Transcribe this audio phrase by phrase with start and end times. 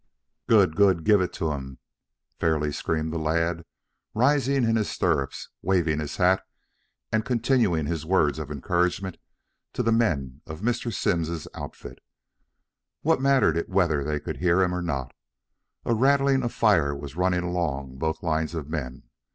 [0.47, 0.75] "Good!
[0.75, 1.03] Good!
[1.03, 1.77] Give it to them!"
[2.39, 3.63] fairly screamed the lad,
[4.15, 6.43] rising in his stirrups, waving his hat
[7.11, 9.17] and continuing his words of encouragement
[9.73, 10.91] to the men of Mr.
[10.91, 11.99] Simms's outfit.
[13.03, 15.13] What mattered it whether they could hear him or not?
[15.85, 19.03] A rattling fire was running along both lines of men.